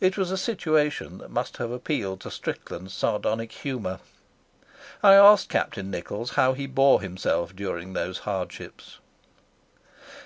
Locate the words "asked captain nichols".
5.16-6.30